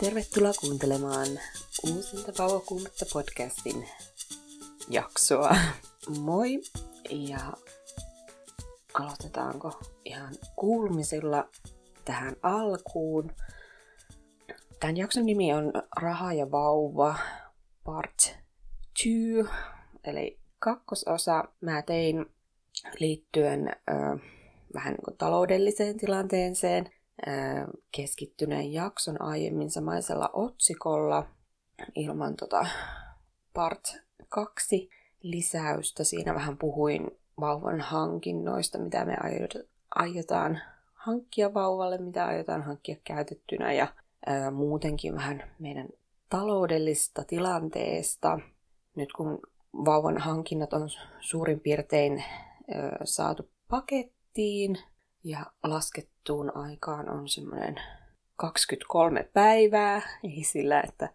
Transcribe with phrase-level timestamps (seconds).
[0.00, 1.28] Tervetuloa kuuntelemaan
[1.84, 3.88] uusinta Vauvakuumetta podcastin
[4.90, 5.56] jaksoa.
[6.20, 6.60] Moi!
[7.10, 7.52] Ja
[8.94, 11.48] aloitetaanko ihan kuulumisilla
[12.04, 13.30] tähän alkuun.
[14.80, 17.16] Tämän jakson nimi on Raha ja vauva
[17.84, 18.36] part
[18.88, 19.10] 2,
[20.04, 21.44] eli kakkososa.
[21.60, 22.26] Mä tein
[22.98, 23.92] liittyen ö,
[24.74, 26.93] vähän niin taloudelliseen tilanteeseen
[27.96, 31.26] keskittyneen jakson aiemmin samaisella otsikolla
[31.94, 32.66] ilman tota
[33.54, 33.96] part
[34.28, 34.90] 2
[35.22, 36.04] lisäystä.
[36.04, 39.16] Siinä vähän puhuin vauvan hankinnoista, mitä me
[39.94, 40.60] aiotaan
[40.94, 43.86] hankkia vauvalle, mitä aiotaan hankkia käytettynä ja
[44.26, 45.88] ää, muutenkin vähän meidän
[46.28, 48.38] taloudellista tilanteesta.
[48.96, 49.38] Nyt kun
[49.84, 50.88] vauvan hankinnat on
[51.20, 52.24] suurin piirtein
[52.74, 54.78] ää, saatu pakettiin,
[55.24, 57.80] ja laskettuun aikaan on semmoinen
[58.36, 61.08] 23 päivää, ei sillä, että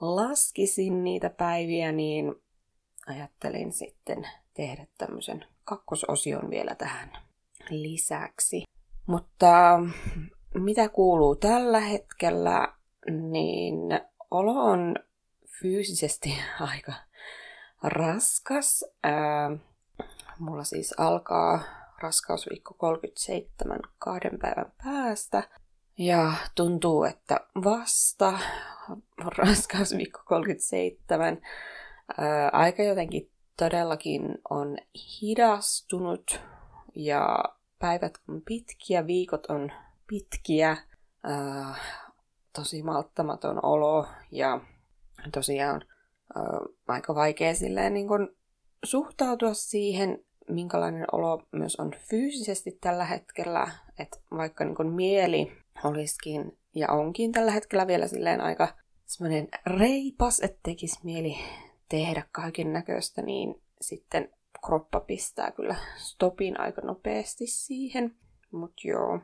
[0.00, 2.34] laskisin niitä päiviä, niin
[3.06, 7.12] ajattelin sitten tehdä tämmöisen kakkososion vielä tähän
[7.70, 8.64] lisäksi.
[9.06, 9.80] Mutta
[10.54, 12.74] mitä kuuluu tällä hetkellä,
[13.10, 13.78] niin
[14.30, 14.94] olo on
[15.60, 16.38] fyysisesti
[16.72, 16.92] aika
[17.82, 18.84] raskas.
[19.02, 19.50] Ää,
[20.38, 21.62] mulla siis alkaa
[22.00, 25.42] raskausviikko 37 kahden päivän päästä.
[25.98, 28.38] Ja tuntuu, että vasta
[29.38, 31.40] raskausviikko 37
[32.18, 34.78] ää, aika jotenkin todellakin on
[35.22, 36.40] hidastunut
[36.94, 37.44] ja
[37.78, 39.72] päivät on pitkiä, viikot on
[40.06, 40.76] pitkiä,
[41.24, 41.74] ää,
[42.52, 44.60] tosi malttamaton olo ja
[45.32, 45.84] tosiaan
[46.36, 46.44] ää,
[46.88, 48.36] aika vaikea silleen niin kun
[48.84, 55.52] suhtautua siihen, minkälainen olo myös on fyysisesti tällä hetkellä, että vaikka niin kuin mieli
[55.84, 58.68] olisikin ja onkin tällä hetkellä vielä silleen aika
[59.06, 61.36] semmoinen reipas, että tekisi mieli
[61.88, 64.34] tehdä kaiken näköistä, niin sitten
[64.66, 68.16] kroppa pistää kyllä stopin aika nopeasti siihen.
[68.52, 69.20] Mutta joo.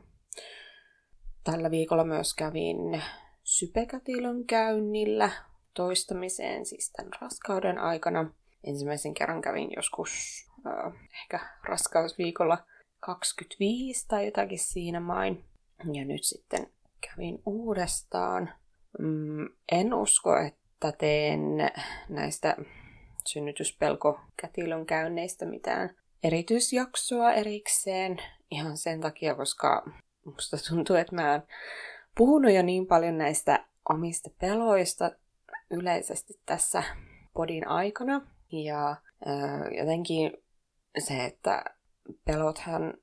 [1.43, 3.01] Tällä viikolla myös kävin
[3.43, 5.29] sypekatilon käynnillä
[5.73, 8.33] toistamiseen, siis tämän raskauden aikana.
[8.63, 12.57] Ensimmäisen kerran kävin joskus äh, ehkä raskausviikolla
[12.99, 15.43] 25 tai jotakin siinä main.
[15.93, 16.67] Ja nyt sitten
[17.01, 18.53] kävin uudestaan.
[18.99, 21.41] Mm, en usko, että teen
[22.09, 22.57] näistä
[23.27, 28.17] synnytyspelko-kätilön käynneistä mitään erityisjaksoa erikseen.
[28.51, 29.85] Ihan sen takia, koska
[30.25, 31.43] musta tuntuu, että mä oon
[32.17, 35.11] puhunut jo niin paljon näistä omista peloista
[35.71, 36.83] yleisesti tässä
[37.33, 38.21] podin aikana.
[38.51, 40.44] Ja äh, jotenkin
[40.99, 41.63] se, että
[42.25, 42.93] pelothan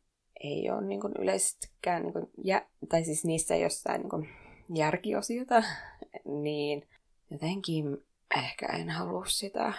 [0.40, 4.28] ei ole niin kuin yleisestikään, niin kuin, jä, tai siis niissä ei jossain niin kuin
[4.74, 5.62] järkiosiota,
[6.42, 6.88] niin
[7.30, 8.04] jotenkin
[8.36, 9.72] ehkä en halua sitä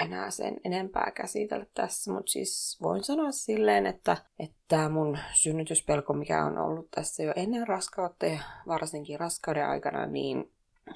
[0.00, 6.44] enää sen enempää käsitellä tässä, mutta siis voin sanoa silleen, että, että mun synnytyspelko, mikä
[6.44, 10.52] on ollut tässä jo ennen raskautta ja varsinkin raskauden aikana, niin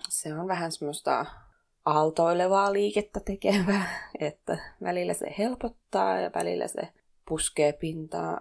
[0.09, 1.27] se on vähän semmoista
[1.85, 6.89] aaltoilevaa liikettä tekevää, että välillä se helpottaa ja välillä se
[7.29, 8.41] puskee pintaa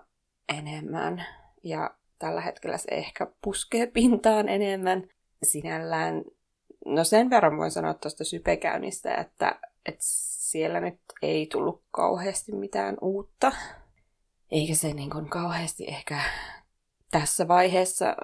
[0.58, 1.26] enemmän.
[1.64, 5.08] Ja tällä hetkellä se ehkä puskee pintaan enemmän
[5.44, 6.24] sinällään.
[6.86, 10.04] No sen verran voin sanoa tuosta sypekäynnistä, että, että
[10.48, 13.52] siellä nyt ei tullut kauheasti mitään uutta.
[14.52, 16.20] Eikä se niin kuin kauheasti ehkä
[17.12, 18.16] tässä vaiheessa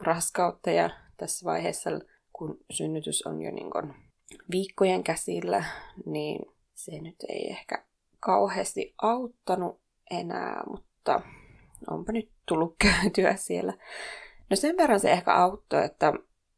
[0.00, 1.90] raskautta ja tässä vaiheessa,
[2.32, 4.07] kun synnytys on jo niin kuin
[4.50, 5.64] viikkojen käsillä,
[6.06, 7.84] niin se nyt ei ehkä
[8.20, 9.80] kauheasti auttanut
[10.10, 11.20] enää, mutta
[11.90, 13.74] onpa nyt tullut käytyä siellä.
[14.50, 16.12] No sen verran se ehkä auttoi, että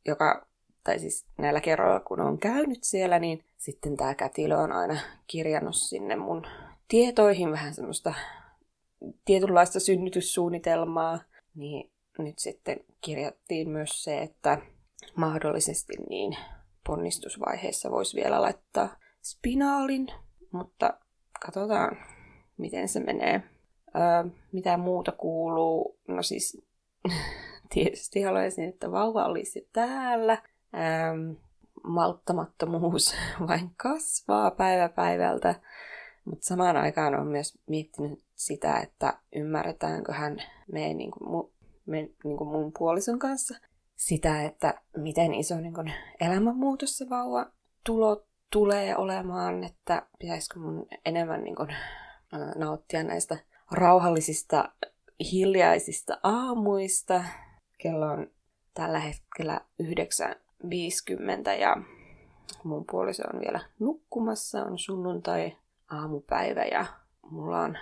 [0.07, 0.47] joka,
[0.85, 5.77] tai siis näillä kerroilla kun on käynyt siellä, niin sitten tämä kätilö on aina kirjannut
[5.77, 6.47] sinne mun
[6.89, 8.15] tietoihin vähän semmoista
[9.25, 11.21] tietynlaista synnytyssuunnitelmaa,
[11.55, 14.59] niin nyt sitten kirjattiin myös se, että
[15.17, 16.37] mahdollisesti niin
[16.91, 20.07] ponnistusvaiheessa voisi vielä laittaa spinaalin,
[20.53, 20.99] mutta
[21.45, 21.97] katsotaan,
[22.57, 23.43] miten se menee.
[23.97, 25.99] Öö, mitä muuta kuuluu?
[26.09, 26.63] No siis
[27.75, 30.43] tietysti haluaisin, että vauva olisi täällä.
[30.75, 31.35] Öö,
[31.85, 33.15] malttamattomuus
[33.49, 35.55] vain kasvaa päivä päivältä.
[36.25, 40.43] Mutta samaan aikaan on myös miettinyt sitä, että ymmärretäänköhän
[40.73, 41.51] me, niin kuin mu,
[41.87, 43.55] me niin kuin mun puolison kanssa
[44.01, 47.47] sitä, että miten iso niin kun, elämänmuutos se vauva
[47.87, 51.69] tulo tulee olemaan, että pitäisikö mun enemmän niin kun,
[52.57, 53.39] nauttia näistä
[53.71, 54.73] rauhallisista,
[55.33, 57.25] hiljaisista aamuista.
[57.79, 58.31] Kello on
[58.75, 61.77] tällä hetkellä 9.50 ja
[62.65, 65.57] mun puoliso on vielä nukkumassa, on sunnuntai
[65.91, 66.87] aamupäivä ja
[67.31, 67.79] mulla on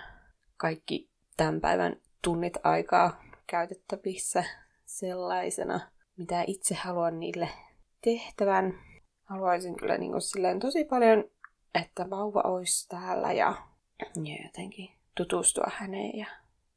[0.57, 4.43] kaikki tämän päivän tunnit aikaa käytettävissä
[4.85, 5.79] sellaisena,
[6.19, 7.49] mitä itse haluan niille
[8.01, 8.73] tehtävän.
[9.23, 11.23] Haluaisin kyllä niin kuin silleen tosi paljon,
[11.75, 13.55] että vauva olisi täällä ja,
[14.23, 16.25] ja jotenkin tutustua häneen ja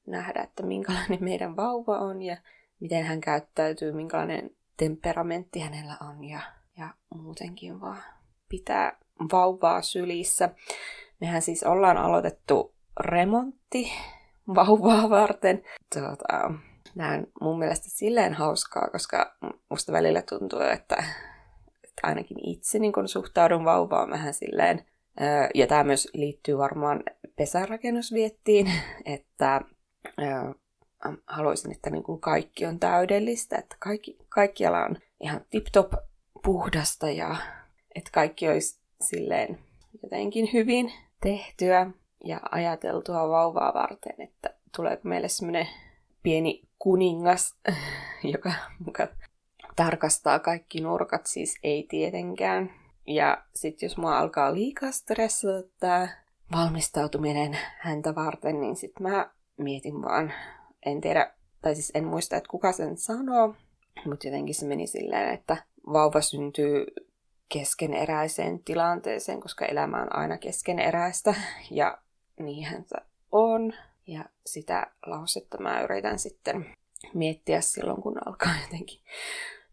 [0.06, 2.36] nähdä, että minkälainen meidän vauva on ja
[2.80, 6.40] miten hän käyttäytyy, minkälainen temperamentti hänellä on ja,
[6.78, 8.02] ja muutenkin vaan
[8.48, 8.96] pitää
[9.32, 10.48] vauvaa sylissä.
[11.20, 13.92] Mehän siis ollaan aloitettu remontti
[14.54, 15.62] vauvaa varten.
[15.94, 16.54] Tuota,
[16.94, 19.36] Nämä on mun mielestä silleen hauskaa, koska
[19.70, 20.96] musta välillä tuntuu, että,
[21.84, 24.84] että ainakin itse niin kun suhtaudun vauvaan vähän silleen,
[25.54, 27.02] ja tämä myös liittyy varmaan
[27.36, 28.72] pesärakennusviettiin,
[29.04, 29.60] että
[31.26, 35.92] haluaisin, että niin kuin kaikki on täydellistä, että kaikki, kaikkialla on ihan tip-top
[36.44, 37.36] puhdasta ja
[37.94, 39.58] että kaikki olisi silleen
[40.02, 40.92] jotenkin hyvin
[41.22, 41.90] tehtyä
[42.24, 45.68] ja ajateltua vauvaa varten, että tuleeko meille semmoinen
[46.22, 47.54] pieni kuningas,
[48.34, 48.52] joka
[48.86, 49.08] muka
[49.76, 52.70] tarkastaa kaikki nurkat, siis ei tietenkään.
[53.06, 56.08] Ja sitten jos mua alkaa liikaa stressata tämä
[56.52, 60.32] valmistautuminen häntä varten, niin sitten mä mietin vaan,
[60.86, 63.54] en tiedä, tai siis en muista, että kuka sen sanoo,
[64.06, 65.56] mutta jotenkin se meni silleen, että
[65.92, 66.86] vauva syntyy
[67.48, 71.34] keskeneräiseen tilanteeseen, koska elämä on aina keskeneräistä,
[71.70, 71.98] ja
[72.40, 72.96] niinhän se
[73.32, 73.72] on.
[74.06, 76.66] Ja sitä lausetta mä yritän sitten
[77.14, 79.00] miettiä silloin, kun alkaa jotenkin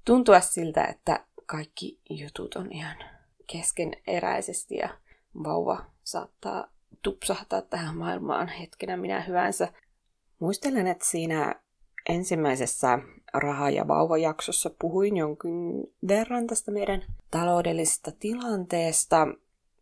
[0.05, 2.97] tuntua siltä, että kaikki jutut on ihan
[3.47, 4.89] keskeneräisesti ja
[5.43, 6.67] vauva saattaa
[7.01, 9.67] tupsahtaa tähän maailmaan hetkenä minä hyvänsä.
[10.39, 11.55] Muistelen, että siinä
[12.09, 12.99] ensimmäisessä
[13.33, 19.27] raha- ja vauvajaksossa puhuin jonkin verran tästä meidän taloudellisesta tilanteesta.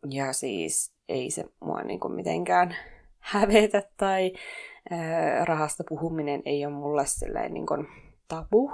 [0.10, 2.76] Ja siis ei se mua niin kuin mitenkään
[3.28, 4.34] hävetä tai
[4.90, 7.88] ää, rahasta puhuminen ei ole mulle silleen niin kuin
[8.28, 8.72] tabu.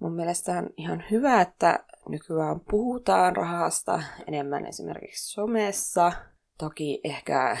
[0.00, 6.12] Mun mielestä on ihan hyvä, että nykyään puhutaan rahasta enemmän esimerkiksi somessa.
[6.58, 7.56] Toki ehkä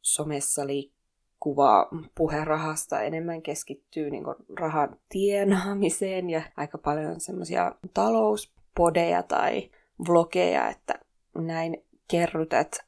[0.00, 4.24] somessa liikkuva puhe rahasta enemmän keskittyy niin
[4.58, 9.70] rahan tienaamiseen ja aika paljon semmoisia talouspodeja tai
[10.08, 10.94] vlogeja, että
[11.38, 12.84] näin kerrytät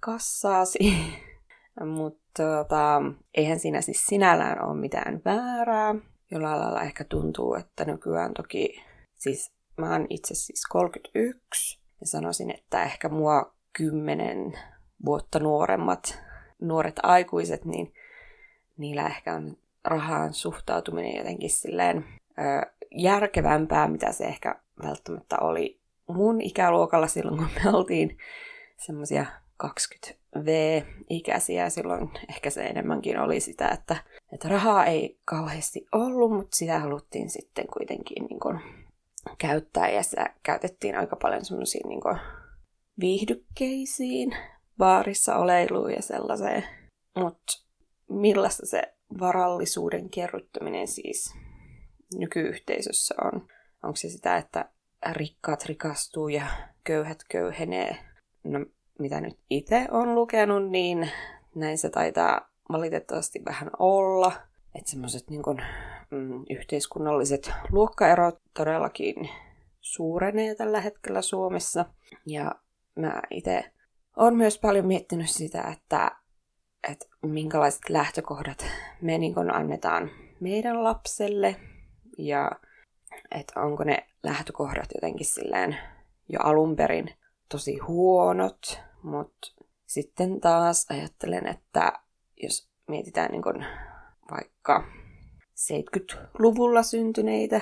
[0.00, 0.78] kassaasi
[1.80, 3.02] Mutta tota,
[3.34, 5.94] eihän siinä siis sinällään ole mitään väärää.
[6.30, 8.82] Jollain lailla ehkä tuntuu, että nykyään toki,
[9.14, 14.52] siis mä oon itse siis 31, ja sanoisin, että ehkä mua kymmenen
[15.04, 16.22] vuotta nuoremmat,
[16.60, 17.94] nuoret aikuiset, niin
[18.76, 22.04] niillä ehkä on rahaan suhtautuminen jotenkin silleen
[22.38, 28.18] ö, järkevämpää, mitä se ehkä välttämättä oli mun ikäluokalla silloin, kun me oltiin
[28.76, 29.26] semmoisia
[30.36, 31.70] 20V-ikäisiä.
[31.70, 33.96] Silloin ehkä se enemmänkin oli sitä, että,
[34.32, 38.60] että rahaa ei kauheasti ollut, mutta sitä haluttiin sitten kuitenkin niin kuin
[39.38, 39.90] käyttää.
[39.90, 42.00] Ja sitä käytettiin aika paljon semmoisiin niin
[43.00, 44.36] viihdykkeisiin,
[44.78, 46.64] baarissa oleiluun ja sellaiseen.
[47.16, 47.52] Mutta
[48.08, 48.82] millaista se
[49.20, 51.34] varallisuuden kerryttäminen siis
[52.14, 53.48] nykyyhteisössä on?
[53.82, 54.70] Onko se sitä, että
[55.12, 56.46] rikkaat rikastuu ja
[56.84, 57.96] köyhät köyhenee?
[58.44, 58.66] No
[58.98, 61.10] mitä nyt itse on lukenut, niin
[61.54, 64.32] näin se taitaa valitettavasti vähän olla.
[64.74, 65.42] Että semmoiset niin
[66.10, 69.28] mm, yhteiskunnalliset luokkaerot todellakin
[69.80, 71.84] suurenee tällä hetkellä Suomessa.
[72.26, 72.54] Ja
[72.96, 73.64] mä itse
[74.16, 76.10] olen myös paljon miettinyt sitä, että,
[76.90, 78.66] että minkälaiset lähtökohdat
[79.00, 80.10] me niin annetaan
[80.40, 81.56] meidän lapselle
[82.18, 82.50] ja
[83.30, 85.76] että onko ne lähtökohdat jotenkin silleen
[86.28, 87.10] jo alun perin
[87.48, 89.54] tosi huonot, mutta
[89.86, 91.92] sitten taas ajattelen, että
[92.42, 93.64] jos mietitään niin kun
[94.30, 94.84] vaikka
[95.54, 97.60] 70-luvulla syntyneitä,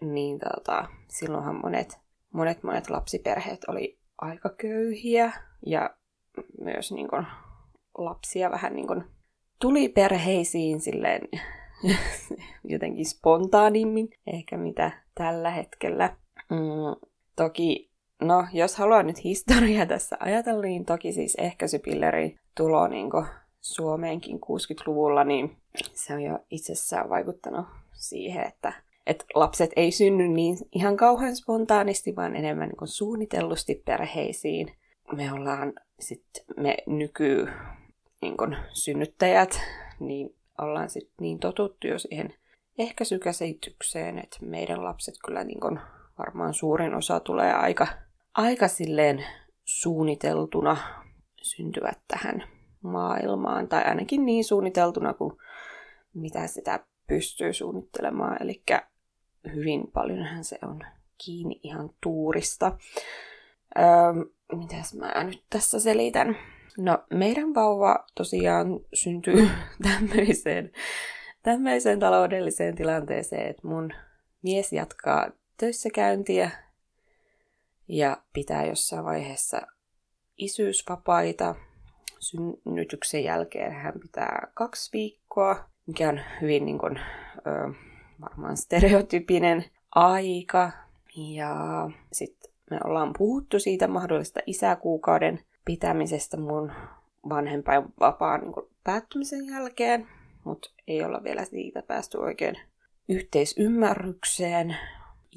[0.00, 1.98] niin tota, silloinhan monet,
[2.32, 5.32] monet, monet lapsiperheet oli aika köyhiä
[5.66, 5.96] ja
[6.60, 7.26] myös niin kun,
[7.98, 9.04] lapsia vähän niin kun,
[9.60, 11.20] tuli perheisiin silleen
[12.64, 16.16] jotenkin spontaanimmin, ehkä mitä tällä hetkellä.
[16.50, 17.85] Mm, toki
[18.20, 23.10] No, jos haluaa nyt historiaa tässä ajatella, niin toki siis ehkäisypilleri tulo niin
[23.60, 25.56] Suomeenkin 60-luvulla, niin
[25.92, 28.72] se on jo itsessään vaikuttanut siihen, että,
[29.06, 34.72] että lapset ei synny niin ihan kauhean spontaanisti, vaan enemmän niin suunnitellusti perheisiin.
[35.12, 37.48] Me ollaan sitten, me nyky
[38.22, 39.60] niin synnyttäjät,
[40.00, 42.34] niin ollaan sitten niin totuttu jo siihen
[42.78, 45.80] ehkäisykäsitykseen, että meidän lapset kyllä niin kun,
[46.18, 47.86] varmaan suurin osa tulee aika,
[48.36, 49.24] aika silleen
[49.64, 50.76] suunniteltuna
[51.42, 52.44] syntyvät tähän
[52.82, 55.32] maailmaan, tai ainakin niin suunniteltuna kuin
[56.14, 58.42] mitä sitä pystyy suunnittelemaan.
[58.42, 58.62] Eli
[59.54, 60.80] hyvin paljonhan se on
[61.24, 62.78] kiinni ihan tuurista.
[63.78, 63.84] Öö,
[64.52, 66.36] mitäs mä nyt tässä selitän?
[66.78, 69.48] No, meidän vauva tosiaan syntyy
[69.88, 70.72] tämmöiseen,
[71.42, 73.92] tämmöiseen taloudelliseen tilanteeseen, että mun
[74.42, 76.65] mies jatkaa töissäkäyntiä
[77.88, 79.62] ja pitää jossain vaiheessa
[80.38, 81.54] isyysvapaita.
[82.18, 87.00] Synnytyksen jälkeen hän pitää kaksi viikkoa, mikä on hyvin niin kuin,
[87.46, 87.74] ö,
[88.20, 89.64] varmaan stereotypinen
[89.94, 90.72] aika.
[91.16, 91.56] Ja
[92.12, 96.72] sitten me ollaan puhuttu siitä mahdollista isäkuukauden pitämisestä mun
[98.00, 98.52] vapaan niin
[98.84, 100.08] päättymisen jälkeen,
[100.44, 102.56] mutta ei olla vielä siitä päästy oikein
[103.08, 104.76] yhteisymmärrykseen.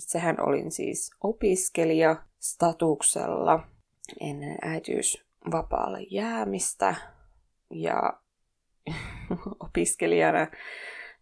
[0.04, 3.68] Itsehän olin siis opiskelija statuksella
[4.20, 6.96] ennen äitiysvapaalle jäämistä
[7.70, 8.14] ja
[9.66, 10.48] opiskelijana.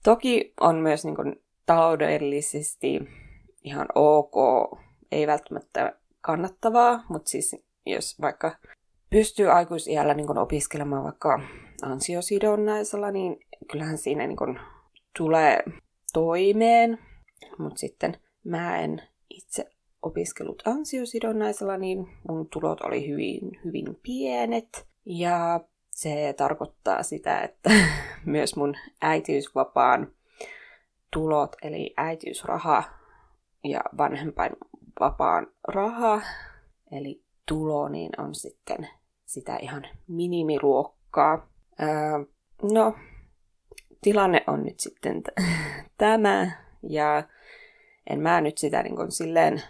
[0.04, 3.00] Toki on myös niin kuin, taloudellisesti
[3.64, 4.36] ihan ok,
[5.12, 7.56] ei välttämättä kannattavaa, mutta siis
[7.86, 8.58] jos vaikka
[9.10, 11.40] pystyy aikuisiällä niin kun opiskelemaan vaikka
[11.82, 13.40] ansiosidonnaisella, niin
[13.72, 14.60] kyllähän siinä niin kun
[15.18, 15.64] tulee
[16.14, 17.00] toimeen.
[17.58, 19.70] Mutta sitten mä en itse
[20.02, 24.88] opiskellut ansiosidonnaisella, niin mun tulot oli hyvin, hyvin pienet.
[25.06, 27.70] Ja se tarkoittaa sitä, että
[28.26, 30.12] myös mun äitiysvapaan
[31.14, 32.84] tulot, eli äitiysraha
[33.64, 36.22] ja vanhempainvapaan raha,
[36.92, 38.88] eli tulo, niin on sitten
[39.26, 41.50] sitä ihan minimiluokkaa.
[41.82, 41.88] Öö,
[42.72, 42.96] no,
[44.02, 45.28] tilanne on nyt sitten t-
[45.98, 46.52] tämä,
[46.90, 47.24] ja
[48.10, 49.62] en mä nyt sitä niin kuin silleen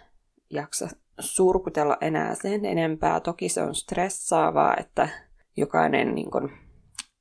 [0.50, 0.88] jaksa
[1.20, 3.20] surkutella enää sen enempää.
[3.20, 5.08] Toki se on stressaavaa, että
[5.56, 6.50] jokainen niin kuin,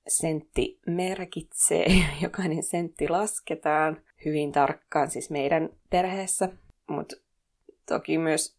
[0.07, 1.86] sentti merkitsee,
[2.21, 6.50] jokainen sentti lasketaan hyvin tarkkaan siis meidän perheessä,
[6.88, 7.15] mutta
[7.88, 8.57] toki myös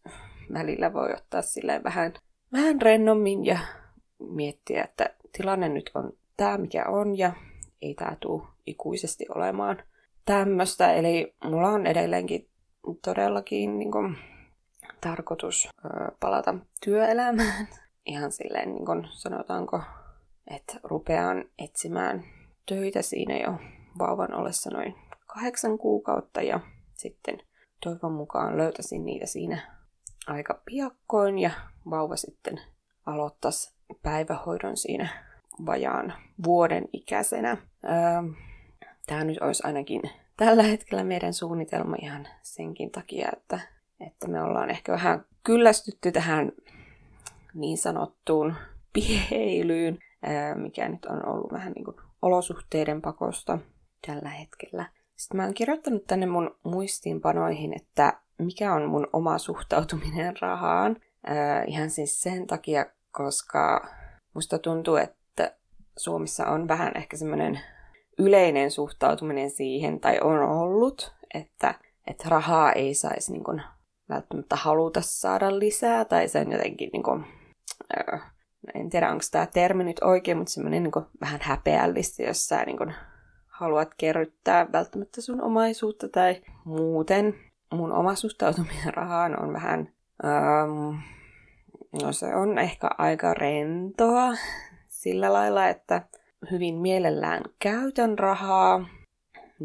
[0.53, 2.13] välillä voi ottaa silleen vähän,
[2.53, 3.59] vähän rennommin ja
[4.19, 7.33] miettiä, että tilanne nyt on tämä mikä on ja
[7.81, 9.83] ei tämä tule ikuisesti olemaan
[10.25, 10.93] tämmöistä.
[10.93, 12.48] Eli mulla on edelleenkin
[13.01, 14.17] todellakin niin kuin,
[15.01, 16.55] tarkoitus ö, palata
[16.85, 17.67] työelämään.
[18.05, 19.81] Ihan silleen, niin kuin sanotaanko,
[20.47, 22.23] että rupean etsimään
[22.65, 23.53] töitä siinä jo
[23.99, 24.95] vauvan ollessa noin
[25.25, 26.59] kahdeksan kuukautta ja
[26.97, 27.37] sitten
[27.83, 29.79] toivon mukaan löytäisin niitä siinä
[30.27, 31.51] aika piakkoin ja
[31.89, 32.61] vauva sitten
[33.05, 35.09] aloittaisi päivähoidon siinä
[35.65, 37.57] vajaan vuoden ikäisenä.
[37.83, 38.49] Öö,
[39.09, 40.01] Tämä nyt olisi ainakin
[40.39, 43.59] tällä hetkellä meidän suunnitelma ihan senkin takia, että,
[43.99, 46.51] että me ollaan ehkä vähän kyllästytty tähän
[47.53, 48.55] niin sanottuun
[48.93, 49.99] pieilyyn,
[50.55, 53.59] mikä nyt on ollut vähän niin kuin olosuhteiden pakosta
[54.07, 54.85] tällä hetkellä.
[55.15, 60.95] Sitten mä oon kirjoittanut tänne mun muistiinpanoihin, että mikä on mun oma suhtautuminen rahaan.
[61.67, 63.87] Ihan siis sen takia, koska
[64.33, 65.55] musta tuntuu, että
[65.97, 67.59] Suomessa on vähän ehkä semmoinen
[68.19, 71.75] yleinen suhtautuminen siihen, tai on ollut, että,
[72.07, 73.61] että rahaa ei saisi niin kuin,
[74.09, 77.25] välttämättä haluta saada lisää, tai se on jotenkin, niin kuin,
[78.13, 78.21] äh,
[78.73, 82.77] en tiedä onko tämä termi nyt oikein, mutta semmoinen niin vähän häpeällistä, jos sä niin
[82.77, 82.93] kuin,
[83.47, 87.35] haluat kerryttää välttämättä sun omaisuutta tai muuten.
[87.73, 90.99] Mun oma suhtautuminen rahaan on vähän, um,
[92.03, 94.33] no se on ehkä aika rentoa
[94.87, 96.01] sillä lailla, että
[96.51, 98.85] hyvin mielellään käytän rahaa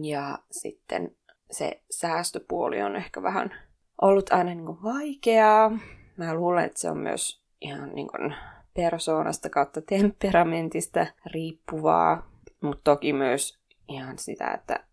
[0.02, 1.16] ja sitten
[1.50, 3.54] se säästöpuoli on ehkä vähän
[4.02, 5.71] ollut aina niin kuin vaikeaa.
[6.16, 8.35] Mä luulen, että se on myös ihan niin kuin
[8.75, 14.85] persoonasta kautta temperamentista riippuvaa, mutta toki myös ihan sitä, että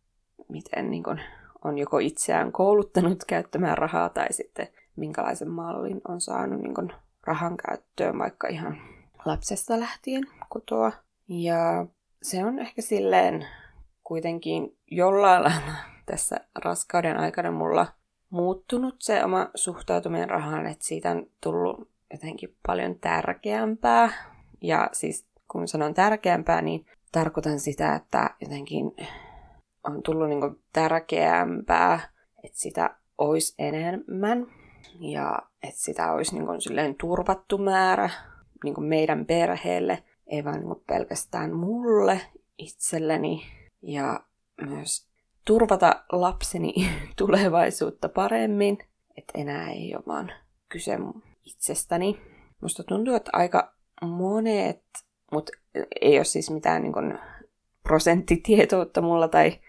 [0.50, 1.22] miten niin kuin
[1.64, 7.58] on joko itseään kouluttanut käyttämään rahaa tai sitten minkälaisen mallin on saanut niin kuin rahan
[7.58, 8.78] käyttöön vaikka ihan
[9.26, 10.92] lapsesta lähtien kotoa.
[11.34, 11.86] Ja
[12.22, 13.48] se on ehkä silleen
[14.04, 17.88] kuitenkin jollain lailla tässä raskauden aikana mulla
[18.30, 24.10] muuttunut se oma suhtautuminen rahaan, että siitä on tullut jotenkin paljon tärkeämpää.
[24.62, 28.96] Ja siis kun sanon tärkeämpää, niin tarkoitan sitä, että jotenkin
[29.84, 32.00] on tullut niin tärkeämpää,
[32.44, 34.48] että sitä olisi enemmän
[35.00, 38.10] ja että sitä olisi niin kuin silleen turvattu määrä
[38.64, 42.22] niin kuin meidän perheelle, ei vaan niin kuin pelkästään mulle
[42.58, 43.44] itselleni
[43.82, 44.20] ja
[44.62, 45.08] myös
[45.46, 46.74] turvata lapseni
[47.18, 48.78] tulevaisuutta paremmin,
[49.18, 50.32] että enää ei ole vaan
[50.70, 50.98] kyse
[51.44, 52.22] itsestäni.
[52.62, 54.84] Musta tuntuu, että aika monet,
[55.32, 55.52] mutta
[56.02, 57.20] ei ole siis mitään niin
[57.84, 59.60] prosenttitietoutta mulla tai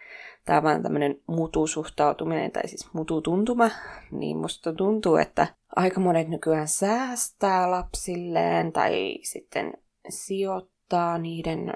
[0.45, 3.71] tämä vaan tämmöinen mutusuhtautuminen tai siis mututuntuma,
[4.11, 9.73] niin musta tuntuu, että aika monet nykyään säästää lapsilleen tai sitten
[10.09, 11.73] sijoittaa niiden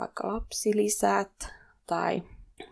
[0.00, 1.54] vaikka lapsilisät
[1.86, 2.22] tai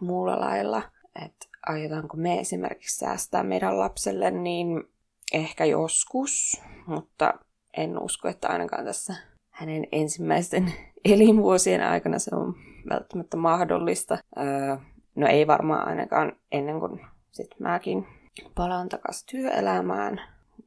[0.01, 0.83] muulla lailla,
[1.25, 4.85] että aiotaanko me esimerkiksi säästää meidän lapselle, niin
[5.33, 7.35] ehkä joskus, mutta
[7.77, 9.15] en usko, että ainakaan tässä
[9.51, 10.73] hänen ensimmäisten
[11.05, 12.55] elinvuosien aikana se on
[12.91, 14.19] välttämättä mahdollista.
[14.39, 14.77] Öö,
[15.15, 18.07] no ei varmaan ainakaan ennen kuin sit mäkin
[18.55, 20.21] palaan takaisin työelämään.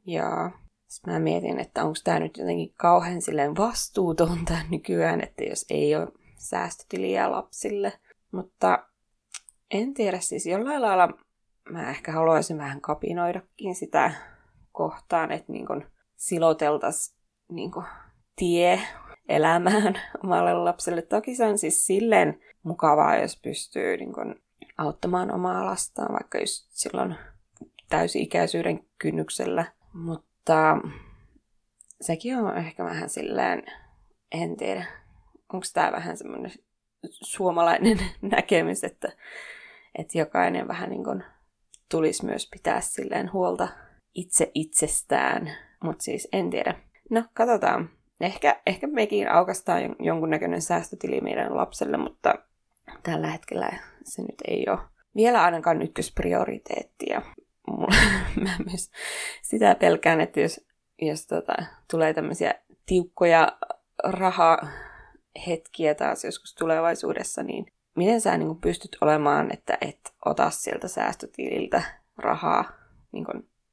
[0.06, 0.50] Ja
[0.90, 5.96] sitten mä mietin, että onko tämä nyt jotenkin kauhean silleen vastuutonta nykyään, että jos ei
[5.96, 7.92] ole säästötiliä lapsille.
[8.32, 8.86] Mutta
[9.70, 11.08] en tiedä, siis jollain lailla
[11.70, 14.12] mä ehkä haluaisin vähän kapinoidakin sitä
[14.72, 15.66] kohtaan, että niin
[16.16, 17.18] siloteltaisiin
[17.48, 17.70] niin
[18.36, 18.80] tie
[19.28, 19.94] elämään
[20.24, 21.02] omalle lapselle.
[21.02, 24.34] Toki se on siis silleen mukavaa, jos pystyy niin kun,
[24.78, 27.14] auttamaan omaa lastaan, vaikka just silloin
[27.88, 29.64] täysi-ikäisyyden kynnyksellä.
[29.92, 30.29] Mutta
[32.00, 33.62] sekin on ehkä vähän silleen,
[34.32, 34.84] en tiedä,
[35.52, 36.52] onko tämä vähän semmoinen
[37.06, 37.98] suomalainen
[38.36, 39.12] näkemys, että,
[39.98, 41.24] että jokainen vähän niin kuin
[41.90, 43.68] tulisi myös pitää silleen huolta
[44.14, 45.50] itse itsestään.
[45.84, 46.74] Mutta siis en tiedä.
[47.10, 47.90] No, katsotaan.
[48.20, 52.34] Ehkä, ehkä mekin aukastaa jonkunnäköinen säästötili meidän lapselle, mutta
[53.02, 53.70] tällä hetkellä
[54.04, 54.78] se nyt ei ole
[55.16, 57.22] vielä ainakaan ykkösprioriteettia.
[58.44, 58.90] Mä myös
[59.42, 60.60] sitä pelkään, että jos,
[61.02, 61.54] jos tota,
[61.90, 62.54] tulee tämmöisiä
[62.86, 63.58] tiukkoja
[64.04, 71.82] rahahetkiä taas joskus tulevaisuudessa, niin miten sä niin pystyt olemaan, että et ota sieltä säästötililtä
[72.16, 72.72] rahaa
[73.12, 73.26] niin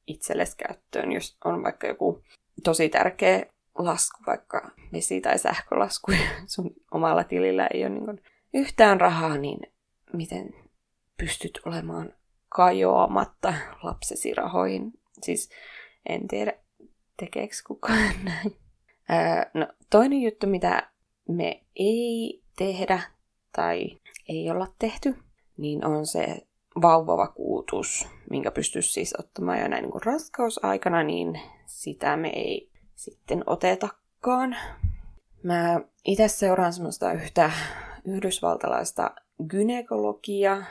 [0.07, 2.23] itsellesi käyttöön, jos on vaikka joku
[2.63, 3.45] tosi tärkeä
[3.77, 8.21] lasku, vaikka vesi- tai sähkölasku, ja sun omalla tilillä ei ole niin
[8.53, 9.59] yhtään rahaa, niin
[10.13, 10.53] miten
[11.17, 12.13] pystyt olemaan
[12.49, 14.93] kajoamatta lapsesi rahoihin?
[15.23, 15.49] Siis
[16.09, 16.53] en tiedä,
[17.17, 18.57] tekeekö kukaan näin.
[19.09, 20.89] Ää, no, toinen juttu, mitä
[21.27, 23.01] me ei tehdä
[23.55, 25.15] tai ei olla tehty,
[25.57, 26.47] niin on se
[26.81, 33.43] vauvavakuutus, minkä pystyisi siis ottamaan jo näin niin kuin raskausaikana, niin sitä me ei sitten
[33.45, 34.57] otetakaan.
[35.43, 37.51] Mä itse seuraan semmoista yhtä
[38.05, 39.11] yhdysvaltalaista
[39.49, 40.63] gynekologia.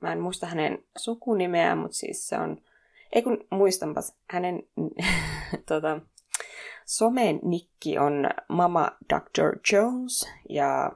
[0.00, 2.62] Mä en muista hänen sukunimeään, mutta siis se on...
[3.12, 4.62] Ei kun muistanpas, hänen
[5.68, 6.00] tota,
[6.86, 9.58] somen nikki on Mama Dr.
[9.72, 10.92] Jones ja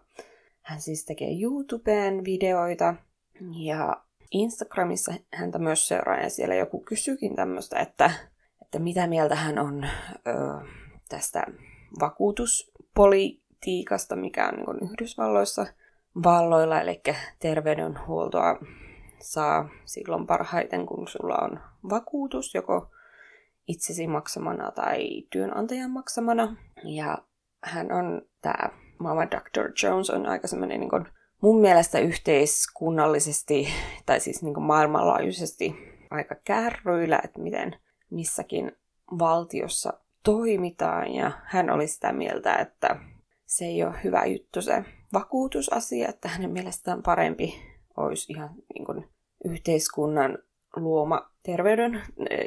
[0.61, 2.95] hän siis tekee YouTubeen videoita
[3.65, 8.11] ja Instagramissa häntä myös seuraa ja siellä joku kysyykin tämmöistä, että
[8.73, 9.89] että mitä mieltä hän on ö,
[11.09, 11.47] tästä
[12.01, 15.67] vakuutuspolitiikasta, mikä on niin Yhdysvalloissa
[16.25, 17.03] valloilla, eli
[17.39, 18.59] terveydenhuoltoa
[19.23, 22.91] saa silloin parhaiten, kun sulla on vakuutus, joko
[23.69, 26.57] itsesi maksamana tai työnantajan maksamana.
[26.85, 27.19] Ja
[27.65, 29.73] hän on, tämä Mama Dr.
[29.83, 31.05] Jones on aika semmoinen niin kuin,
[31.43, 33.69] mun mielestä yhteiskunnallisesti,
[34.07, 35.77] tai siis niin kuin maailmanlaajuisesti
[36.11, 37.77] aika kärryillä, että miten
[38.11, 38.73] missäkin
[39.19, 39.93] valtiossa
[40.25, 42.97] toimitaan ja hän oli sitä mieltä, että
[43.47, 49.09] se ei ole hyvä juttu se vakuutusasia, että hänen mielestään parempi olisi ihan niin kuin
[49.45, 50.39] yhteiskunnan
[50.77, 52.03] luoma terveyden,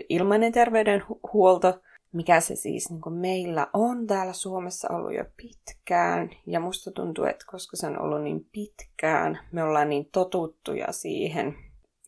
[0.09, 1.79] ilmainen terveydenhuolto,
[2.13, 6.29] mikä se siis niin kuin meillä on täällä Suomessa ollut jo pitkään.
[6.47, 11.55] Ja musta tuntuu, että koska se on ollut niin pitkään, me ollaan niin totuttuja siihen,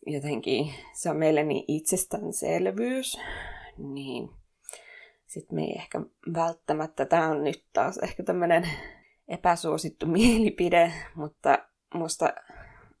[0.06, 3.18] jotenkin se on meille niin itsestäänselvyys,
[3.78, 4.30] niin
[5.26, 6.00] sitten me ei ehkä
[6.34, 8.68] välttämättä, tämä on nyt taas ehkä tämmöinen
[9.28, 11.58] epäsuosittu mielipide, mutta
[11.94, 12.32] musta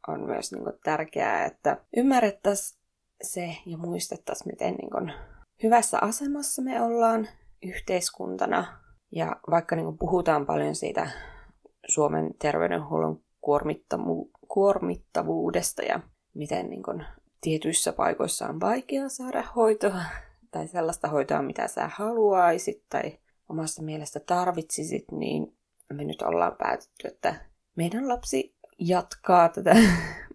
[0.08, 2.80] on myös niin kuin, tärkeää, että ymmärrettäisiin
[3.22, 5.12] se ja muistettaisiin, miten niin kuin,
[5.62, 7.28] hyvässä asemassa me ollaan
[7.62, 8.80] yhteiskuntana.
[9.12, 11.10] Ja vaikka niin kuin, puhutaan paljon siitä
[11.88, 16.00] Suomen terveydenhuollon kuormittavu- kuormittavuudesta ja
[16.34, 17.04] miten niin kun,
[17.40, 20.02] tietyissä paikoissa on vaikea saada hoitoa
[20.50, 23.18] tai sellaista hoitoa, mitä sä haluaisit tai
[23.48, 25.56] omasta mielestä tarvitsisit, niin
[25.92, 27.34] me nyt ollaan päätetty, että
[27.76, 29.76] meidän lapsi jatkaa tätä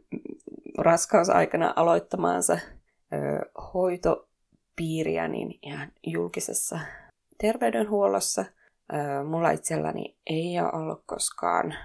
[0.78, 2.58] raskausaikana aloittamaansa
[3.74, 6.80] hoitopiiriä niin ihan julkisessa
[7.38, 8.46] terveydenhuollossa.
[9.30, 11.76] Mulla itselläni ei ole ollut koskaan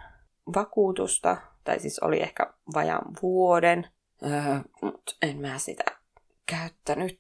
[0.55, 3.87] vakuutusta, tai siis oli ehkä vajaan vuoden,
[4.83, 5.85] mutta en mä sitä
[6.47, 7.19] käyttänyt,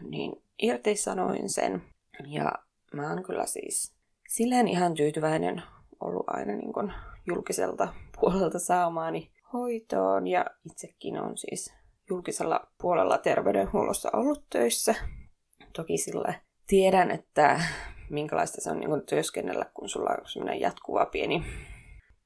[0.00, 1.82] niin irtisanoin sen.
[2.26, 2.52] Ja
[2.94, 3.94] mä oon kyllä siis
[4.28, 5.62] silleen ihan tyytyväinen
[6.00, 6.92] ollut aina niin kun
[7.28, 7.88] julkiselta
[8.20, 11.74] puolelta saamaani hoitoon ja itsekin on siis
[12.10, 14.94] julkisella puolella terveydenhuollossa ollut töissä.
[15.72, 16.34] Toki sillä
[16.66, 17.60] tiedän, että
[18.10, 21.44] minkälaista se on niin työskennellä, kun sulla on sellainen jatkuva pieni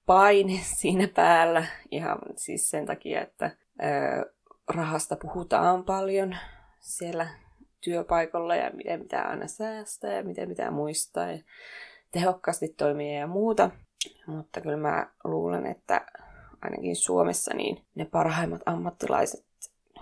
[0.06, 1.66] paine siinä päällä.
[1.90, 3.50] Ihan siis sen takia, että
[3.82, 4.32] ö,
[4.68, 6.36] rahasta puhutaan paljon
[6.80, 7.28] siellä
[7.80, 11.38] työpaikalla ja miten pitää aina säästää ja miten pitää muistaa ja
[12.12, 13.70] tehokkaasti toimia ja muuta.
[14.26, 16.06] Mutta kyllä mä luulen, että
[16.62, 19.46] ainakin Suomessa niin ne parhaimmat ammattilaiset,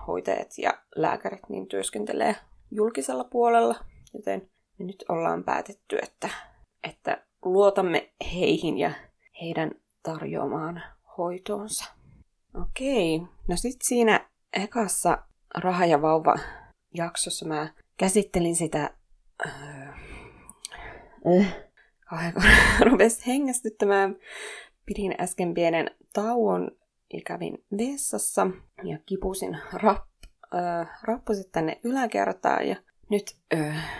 [0.06, 2.36] hoitajat ja lääkärit niin työskentelee
[2.70, 3.74] julkisella puolella,
[4.14, 6.28] joten me nyt ollaan päätetty, että,
[6.84, 8.90] että luotamme heihin ja
[9.40, 9.70] heidän
[10.02, 10.82] tarjoamaan
[11.18, 11.84] hoitoonsa.
[12.62, 15.18] Okei, no sitten siinä ekassa
[15.54, 16.34] raha- ja vauva
[16.94, 18.90] jaksossa mä käsittelin sitä...
[19.46, 20.00] Äh,
[22.12, 22.34] äh,
[22.90, 24.16] rupesi hengästyttämään.
[24.86, 26.70] Pidin äsken pienen tauon
[27.12, 28.46] ja kävin vessassa
[28.82, 30.02] ja kipusin rap,
[30.54, 32.76] äh, rappusit tänne yläkertaan ja
[33.10, 33.90] nyt äh,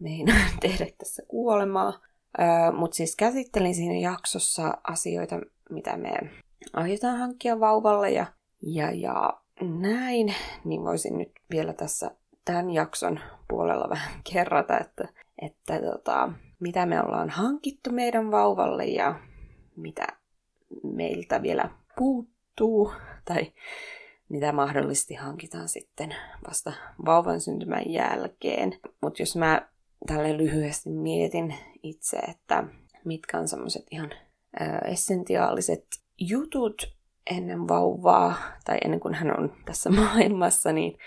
[0.00, 2.00] meinaan tehdä tässä kuolemaa.
[2.40, 6.10] Äh, Mutta siis käsittelin siinä jaksossa asioita, mitä me
[6.72, 8.26] aiotaan hankkia vauvalle ja,
[8.62, 10.34] ja, ja näin,
[10.64, 12.10] niin voisin nyt vielä tässä
[12.44, 15.08] tämän jakson puolella vähän kerrata, että,
[15.42, 19.20] että tota, mitä me ollaan hankittu meidän vauvalle ja
[19.76, 20.06] mitä
[20.82, 22.92] meiltä vielä puuttuu
[23.24, 23.52] tai
[24.28, 26.16] mitä mahdollisesti hankitaan sitten
[26.48, 26.72] vasta
[27.06, 28.76] vauvan syntymän jälkeen.
[29.02, 29.68] Mutta jos mä
[30.06, 32.64] tälle lyhyesti mietin itse, että
[33.04, 34.10] mitkä on semmoiset ihan
[34.84, 35.86] essentiaaliset
[36.18, 36.96] jutut
[37.30, 40.98] ennen vauvaa tai ennen kuin hän on tässä maailmassa, niin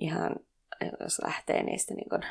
[0.00, 0.36] ihan
[1.00, 2.22] jos lähtee niistä niin kuin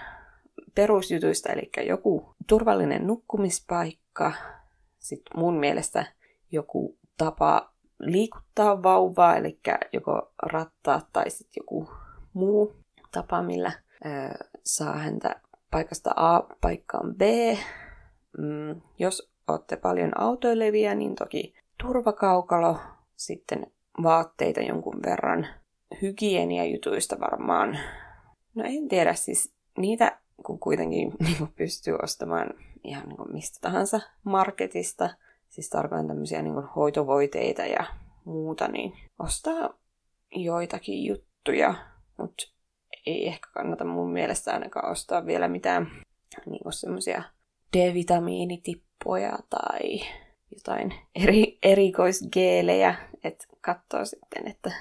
[0.77, 4.33] perusjutuista, eli joku turvallinen nukkumispaikka,
[4.99, 6.05] sitten mun mielestä
[6.51, 9.59] joku tapa liikuttaa vauvaa, eli
[9.93, 11.89] joko rattaa tai sitten joku
[12.33, 12.75] muu
[13.11, 13.71] tapa, millä
[14.05, 14.09] ö,
[14.65, 17.21] saa häntä paikasta A paikkaan B.
[18.37, 22.77] Mm, jos olette paljon autoilevia, niin toki turvakaukalo,
[23.15, 23.67] sitten
[24.03, 25.47] vaatteita jonkun verran,
[26.01, 27.79] hygieniajutuista varmaan.
[28.55, 32.50] No en tiedä, siis niitä kun kuitenkin niin kuin pystyy ostamaan
[32.84, 35.10] ihan niin kuin mistä tahansa marketista,
[35.50, 37.86] siis tarkoitan tämmöisiä niin kuin hoitovoiteita ja
[38.26, 39.73] muuta, niin ostaa
[40.36, 41.76] joitakin juttuja,
[42.17, 42.43] mutta
[43.06, 45.88] ei ehkä kannata mun mielestä ainakaan ostaa vielä mitään
[46.45, 47.23] niin semmoisia
[47.78, 50.00] D-vitamiinitippoja tai
[50.52, 54.71] jotain eri, erikoisgeelejä, että katsoo sitten, että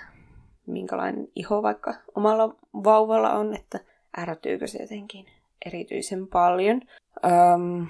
[0.66, 3.80] minkälainen iho vaikka omalla vauvalla on, että
[4.18, 5.26] ärtyykö se jotenkin
[5.66, 6.80] erityisen paljon.
[7.24, 7.86] Öm,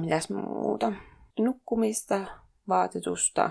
[0.00, 0.92] mitäs muuta?
[1.38, 2.20] Nukkumista,
[2.68, 3.50] vaatetusta,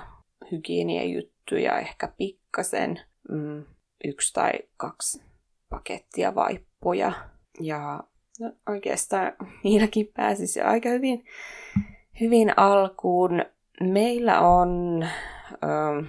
[0.51, 2.99] hygieniajuttuja, ehkä pikkasen,
[3.31, 3.65] mm,
[4.03, 5.21] yksi tai kaksi
[5.69, 7.11] pakettia vaippoja.
[7.61, 8.03] Ja
[8.39, 11.25] no, oikeastaan niilläkin pääsisi aika hyvin,
[12.21, 13.45] hyvin alkuun.
[13.81, 15.03] Meillä on
[15.53, 16.03] ö,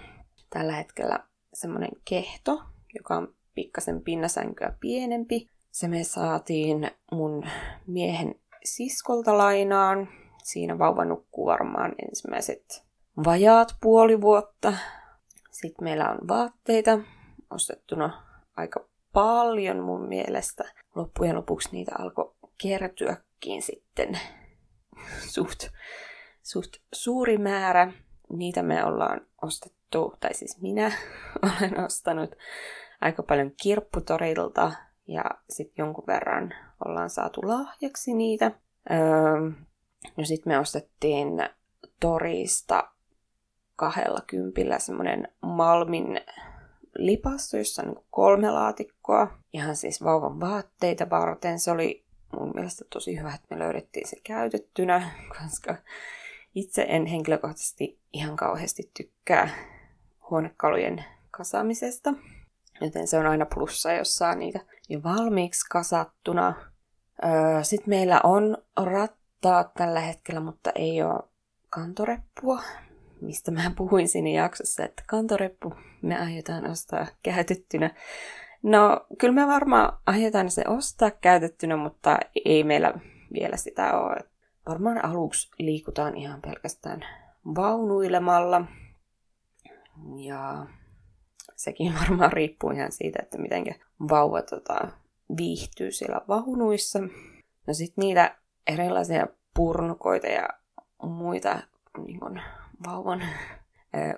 [0.51, 1.19] tällä hetkellä
[1.55, 2.63] semmoinen kehto,
[2.95, 5.49] joka on pikkasen pinnasänkyä pienempi.
[5.77, 7.45] Se me saatiin mun
[7.87, 8.35] miehen
[8.65, 10.09] siskolta lainaan.
[10.43, 12.85] Siinä vauva nukkuu varmaan ensimmäiset
[13.25, 14.73] vajaat puoli vuotta.
[15.51, 16.99] Sitten meillä on vaatteita
[17.51, 18.23] ostettuna
[18.57, 20.65] aika paljon mun mielestä.
[20.95, 24.21] Loppujen lopuksi niitä alkoi kertyäkin sitten
[25.29, 25.69] suht,
[26.43, 27.93] suht suuri määrä.
[28.33, 30.93] Niitä me ollaan ostettu, tai siis minä
[31.43, 32.37] olen ostanut
[33.01, 34.73] aika paljon kirpputorilta
[35.07, 38.51] ja sitten jonkun verran ollaan saatu lahjaksi niitä.
[38.91, 39.51] Öö,
[40.17, 41.29] no sitten me ostettiin
[42.01, 42.91] torista
[43.77, 46.21] kahdella kympillä semmoinen Malmin
[46.99, 49.39] lipassu, jossa on kolme laatikkoa.
[49.53, 51.59] Ihan siis vauvan vaatteita varten.
[51.59, 52.05] Se oli
[52.39, 55.77] mun mielestä tosi hyvä, että me löydettiin se käytettynä, koska
[56.55, 59.49] itse en henkilökohtaisesti ihan kauheasti tykkää
[60.31, 62.15] huonekalujen kasaamisesta.
[62.81, 66.55] Joten se on aina plussa, jos saa niitä jo valmiiksi kasattuna.
[67.63, 71.23] Sitten meillä on rattaat tällä hetkellä, mutta ei ole
[71.71, 72.63] kantoreppua,
[73.21, 77.91] mistä mä puhuin siinä jaksossa, että kantoreppu me aiotaan ostaa käytettynä.
[78.63, 82.95] No, kyllä me varmaan aiotaan se ostaa käytettynä, mutta ei meillä
[83.33, 84.17] vielä sitä ole.
[84.69, 87.01] Varmaan aluksi liikutaan ihan pelkästään
[87.55, 88.65] vaunuilemalla.
[90.17, 90.67] Ja
[91.57, 93.65] sekin varmaan riippuu ihan siitä, että miten
[94.09, 94.89] vauva tota,
[95.37, 96.99] viihtyy siellä vaunuissa.
[97.67, 100.49] No sitten niitä erilaisia purnukoita ja
[101.03, 101.59] muita
[102.07, 102.41] niin kun,
[102.87, 103.23] vauvan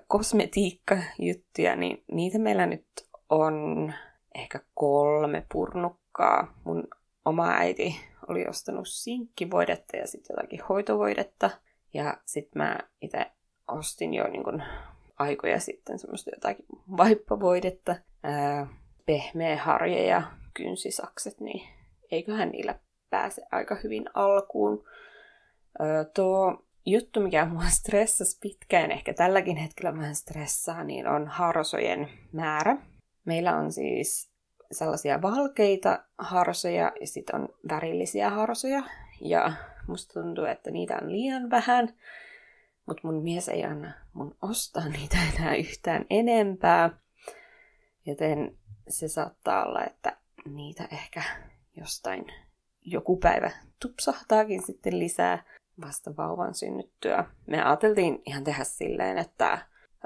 [0.07, 2.87] kosmetiikkajuttuja, niin niitä meillä nyt
[3.29, 3.93] on
[4.35, 6.55] ehkä kolme purnukkaa.
[6.65, 6.89] Mun
[7.25, 7.97] oma äiti
[8.29, 11.51] oli ostanut sinkkivoidetta ja sitten jotakin hoitovoidetta.
[11.95, 13.27] Ja sitten mä itse
[13.69, 14.63] ostin jo niin kun,
[15.19, 18.67] aikoja sitten semmoista jotakin vaippavoidetta, ää,
[19.09, 20.23] pehmeä harja ja
[20.55, 21.69] kynsisakset, niin
[22.11, 22.79] eiköhän niillä
[23.11, 24.85] pääse aika hyvin alkuun.
[25.79, 32.09] Ää, tuo juttu, mikä mua stressasi pitkään, ehkä tälläkin hetkellä vähän stressaa, niin on harsojen
[32.33, 32.77] määrä.
[33.25, 34.31] Meillä on siis
[34.73, 38.83] sellaisia valkeita harsoja ja sitten on värillisiä harsoja.
[39.21, 39.53] Ja
[39.87, 41.95] musta tuntuu, että niitä on liian vähän.
[42.87, 46.91] Mutta mun mies ei anna mun ostaa niitä enää yhtään enempää.
[48.07, 48.58] Joten
[48.89, 51.23] se saattaa olla, että niitä ehkä
[51.77, 52.25] jostain
[52.85, 55.45] joku päivä tupsahtaakin sitten lisää
[55.81, 57.25] vasta vauvan synnyttyä.
[57.47, 59.59] Me ajateltiin ihan tehdä silleen, että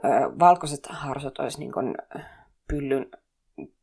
[0.04, 1.94] ö, valkoiset harsot olisi niin kuin
[2.68, 3.10] pyllyn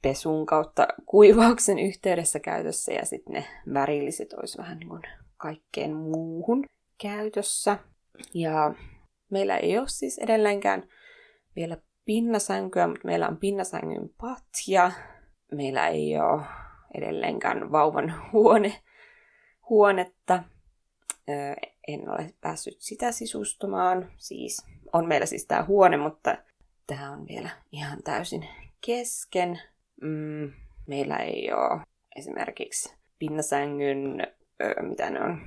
[0.01, 5.03] pesun kautta kuivauksen yhteydessä käytössä ja sitten ne värilliset olisi vähän niin kuin
[5.37, 6.65] kaikkeen muuhun
[7.01, 7.77] käytössä.
[8.33, 8.73] Ja
[9.29, 10.83] meillä ei ole siis edelleenkään
[11.55, 14.91] vielä pinnasänkyä, mutta meillä on pinnasängyn patja.
[15.51, 16.41] Meillä ei ole
[16.93, 18.81] edelleenkään vauvan huone,
[19.69, 20.43] huonetta.
[21.87, 24.11] En ole päässyt sitä sisustamaan.
[24.17, 26.37] Siis on meillä siis tämä huone, mutta
[26.87, 28.47] tämä on vielä ihan täysin
[28.85, 29.61] kesken.
[30.01, 30.51] Mm,
[30.87, 31.81] meillä ei ole
[32.15, 34.27] esimerkiksi pinnasängyn,
[34.81, 35.41] mitä ne on,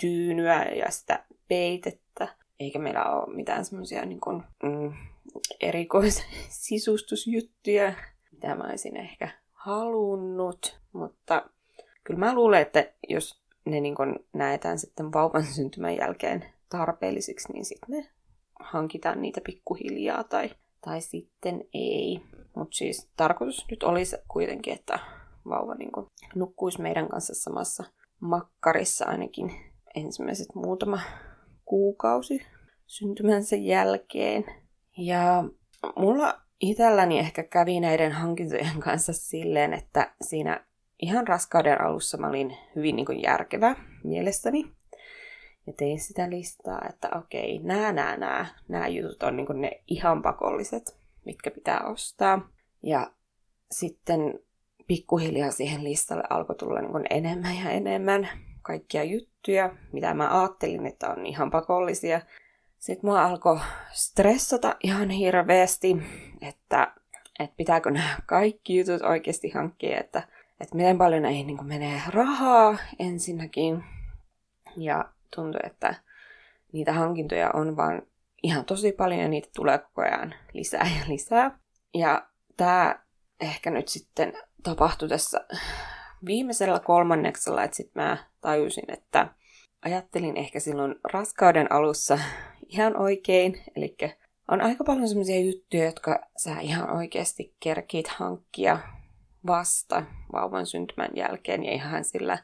[0.00, 2.28] tyynyä ja sitä peitettä.
[2.60, 4.20] Eikä meillä ole mitään semmoisia niin
[4.62, 4.92] mm,
[5.60, 7.92] erikoissisustusjuttuja,
[8.32, 10.80] mitä mä olisin ehkä halunnut.
[10.92, 11.50] Mutta
[12.04, 13.94] kyllä mä luulen, että jos ne niin
[14.32, 18.08] näetään sitten vauvan syntymän jälkeen tarpeellisiksi, niin sitten ne
[18.60, 22.20] hankitaan niitä pikkuhiljaa tai, tai sitten ei.
[22.56, 24.98] Mutta siis tarkoitus nyt olisi kuitenkin, että
[25.48, 27.84] vauva niin kun nukkuisi meidän kanssa samassa
[28.20, 29.50] makkarissa ainakin
[29.94, 31.00] ensimmäiset muutama
[31.64, 32.42] kuukausi
[32.86, 34.44] syntymänsä jälkeen.
[34.98, 35.44] Ja
[35.96, 40.66] mulla itselläni ehkä kävi näiden hankintojen kanssa silleen, että siinä
[41.02, 44.64] ihan raskauden alussa mä olin hyvin niin järkevä mielestäni.
[45.66, 50.22] Ja tein sitä listaa, että okei, nämä, nämä, nämä, nämä jutut on niin ne ihan
[50.22, 52.48] pakolliset, mitkä pitää ostaa.
[52.82, 53.10] Ja
[53.70, 54.40] sitten
[54.86, 58.28] pikkuhiljaa siihen listalle alkoi tulla niin enemmän ja enemmän
[58.62, 62.20] kaikkia juttuja, mitä mä ajattelin, että on ihan pakollisia.
[62.84, 63.60] Sitten mua alkoi
[63.92, 65.96] stressata ihan hirveästi,
[66.40, 66.92] että,
[67.38, 70.28] että pitääkö nämä kaikki jutut oikeasti hankkia, että,
[70.60, 73.84] että miten paljon näihin niin menee rahaa ensinnäkin.
[74.76, 75.04] Ja
[75.36, 75.94] tuntui, että
[76.72, 78.02] niitä hankintoja on vaan
[78.42, 81.58] ihan tosi paljon ja niitä tulee koko ajan lisää ja lisää.
[81.94, 82.98] Ja tämä
[83.40, 85.46] ehkä nyt sitten tapahtui tässä
[86.26, 89.28] viimeisellä kolmanneksella, että sitten mä tajusin, että
[89.84, 92.18] ajattelin ehkä silloin raskauden alussa
[92.74, 93.62] ihan oikein.
[93.76, 93.96] Eli
[94.48, 98.78] on aika paljon semmoisia juttuja, jotka sä ihan oikeasti kerkiit hankkia
[99.46, 102.38] vasta vauvan syntymän jälkeen ja ihan sillä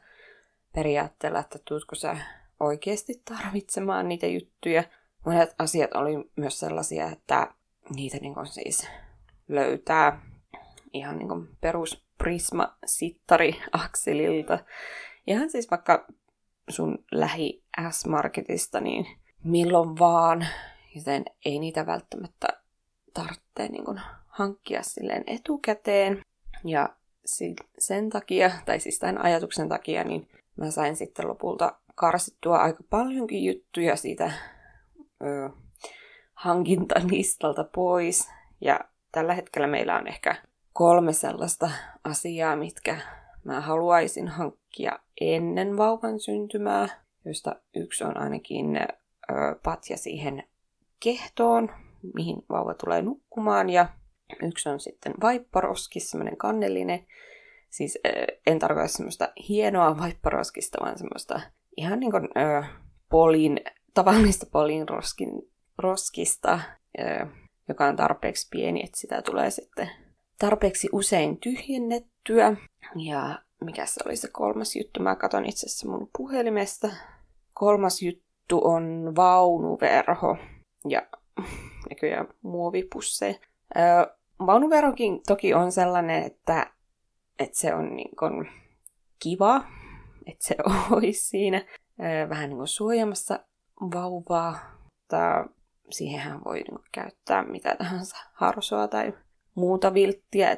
[0.73, 2.17] periaatteella, että tuutko sä
[2.59, 4.83] oikeasti tarvitsemaan niitä juttuja.
[5.25, 7.47] Monet asiat oli myös sellaisia, että
[7.95, 8.87] niitä niin siis
[9.47, 10.21] löytää
[10.93, 14.59] ihan niin perus Prisma Sittari Akselilta.
[15.27, 16.07] Ihan siis vaikka
[16.69, 19.05] sun lähi S-Marketista, niin
[19.43, 20.47] milloin vaan,
[20.95, 22.47] joten ei niitä välttämättä
[23.13, 26.21] tarvitse niin kuin hankkia silleen etukäteen.
[26.63, 26.89] Ja
[27.79, 33.43] sen takia, tai siis tämän ajatuksen takia, niin mä sain sitten lopulta karsittua aika paljonkin
[33.45, 34.31] juttuja siitä
[35.23, 35.49] ö,
[36.33, 38.29] hankintalistalta pois.
[38.61, 38.79] Ja
[39.11, 40.35] tällä hetkellä meillä on ehkä
[40.73, 41.71] kolme sellaista
[42.03, 42.97] asiaa, mitkä
[43.43, 46.87] mä haluaisin hankkia ennen vauvan syntymää,
[47.25, 48.77] josta yksi on ainakin
[49.63, 50.43] patja siihen
[51.03, 51.69] kehtoon,
[52.15, 53.89] mihin vauva tulee nukkumaan, ja
[54.43, 57.07] yksi on sitten vaipparoskis, semmoinen kannellinen.
[57.69, 57.99] Siis
[58.47, 61.41] en tarkoita semmoista hienoa vaipparoskista, vaan semmoista
[61.77, 62.63] ihan niin kuin ö,
[63.09, 63.61] polin,
[63.93, 65.29] tavallista polin roskin,
[65.77, 66.59] roskista,
[66.99, 67.27] ö,
[67.69, 69.89] joka on tarpeeksi pieni, että sitä tulee sitten
[70.39, 72.55] tarpeeksi usein tyhjennettyä.
[72.95, 74.99] Ja mikä se oli se kolmas juttu?
[74.99, 76.89] Mä katson itse asiassa mun puhelimesta.
[77.53, 80.37] Kolmas juttu on vaunuverho
[80.89, 81.01] ja
[81.89, 83.35] näköjään muovipusseja.
[83.77, 86.73] Öö, vaunuverokin toki on sellainen, että,
[87.39, 88.49] että se on niin kuin
[89.19, 89.63] kiva,
[90.25, 90.55] että se
[90.95, 91.65] olisi siinä
[92.29, 93.39] vähän niin kuin suojamassa
[93.81, 95.45] vauvaa, mutta
[95.89, 99.13] siihenhän voi niin käyttää mitä tahansa harsoa tai
[99.55, 100.57] muuta vilttiä.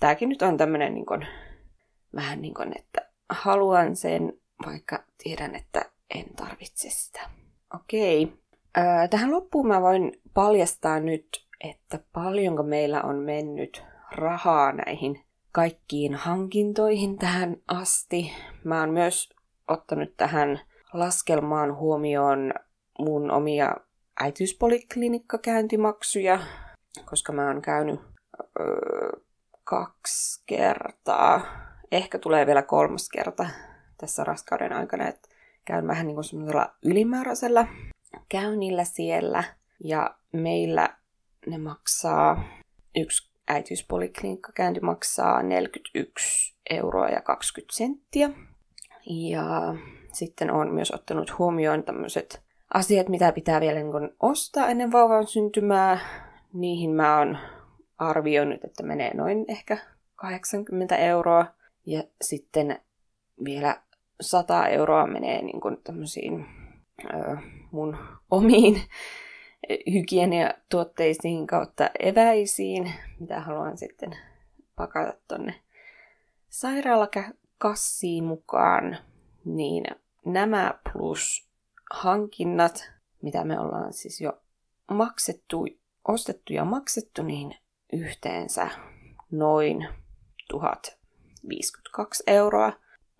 [0.00, 1.06] Tämäkin nyt on tämmöinen niin
[2.14, 4.32] vähän niin kuin, että haluan sen,
[4.66, 7.20] vaikka tiedän, että en tarvitse sitä.
[7.74, 8.32] Okei.
[8.78, 16.14] Öö, tähän loppuun mä voin paljastaa nyt, että paljonko meillä on mennyt rahaa näihin kaikkiin
[16.14, 18.32] hankintoihin tähän asti.
[18.64, 19.30] Mä oon myös
[19.68, 20.60] ottanut tähän
[20.92, 22.54] laskelmaan huomioon
[22.98, 23.76] mun omia
[24.20, 26.38] äitiyspoliklinikkakäyntimaksuja,
[27.04, 28.00] koska mä oon käynyt
[28.60, 29.10] öö,
[29.64, 31.40] kaksi kertaa.
[31.92, 33.46] Ehkä tulee vielä kolmas kerta
[33.98, 35.28] tässä raskauden aikana, että
[35.64, 37.66] käyn vähän niin kuin semmoisella ylimääräisellä
[38.28, 39.44] käynnillä siellä.
[39.84, 40.96] Ja meillä
[41.46, 42.44] ne maksaa,
[42.96, 48.30] yksi äitiyspoliklinikkakäynti maksaa 41 euroa ja 20 senttiä.
[49.06, 49.74] Ja
[50.12, 52.42] sitten on myös ottanut huomioon tämmöiset
[52.74, 55.98] asiat, mitä pitää vielä niin ostaa ennen vauvan syntymää.
[56.52, 57.38] Niihin mä oon
[57.98, 59.78] arvioinut, että menee noin ehkä
[60.16, 61.46] 80 euroa.
[61.86, 62.80] Ja sitten
[63.44, 63.82] vielä
[64.22, 66.46] 100 euroa menee niin kuin tämmöisiin
[67.70, 67.96] mun
[68.30, 68.82] omiin
[69.92, 74.16] hygieniatuotteisiin kautta eväisiin, mitä haluan sitten
[74.76, 75.54] pakata tonne
[76.48, 78.98] sairaalakassiin mukaan,
[79.44, 79.84] niin
[80.24, 81.48] nämä plus
[81.90, 82.90] hankinnat,
[83.22, 84.42] mitä me ollaan siis jo
[84.90, 85.66] maksettu,
[86.08, 87.56] ostettu ja maksettu, niin
[87.92, 88.68] yhteensä
[89.30, 89.88] noin
[90.48, 92.72] 1052 euroa.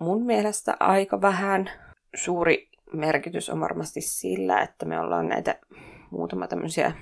[0.03, 1.71] Mun mielestä aika vähän.
[2.15, 5.61] Suuri merkitys on varmasti sillä, että me ollaan näitä
[6.11, 6.93] muutama tämmöisiä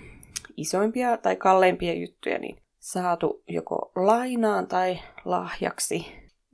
[0.56, 6.06] isoimpia tai kalleimpia juttuja niin saatu joko lainaan tai lahjaksi.